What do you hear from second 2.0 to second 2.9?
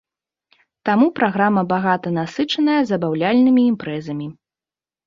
насычаная